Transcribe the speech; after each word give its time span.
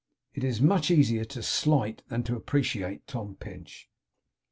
It 0.33 0.43
is 0.43 0.63
much 0.63 0.89
easier 0.89 1.25
to 1.25 1.43
slight 1.43 2.01
than 2.07 2.23
to 2.23 2.35
appreciate 2.35 3.05
Tom 3.05 3.35
Pinch. 3.35 3.87